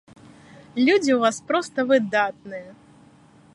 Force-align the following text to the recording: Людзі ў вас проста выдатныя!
Людзі 0.85 1.11
ў 1.13 1.19
вас 1.25 1.37
проста 1.51 1.87
выдатныя! 1.91 2.69